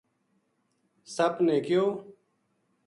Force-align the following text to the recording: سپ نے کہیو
سپ 1.15 1.33
نے 1.47 1.55
کہیو 1.67 1.85